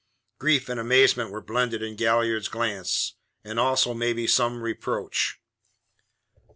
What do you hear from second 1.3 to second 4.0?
blended in Galliard's glance, and also,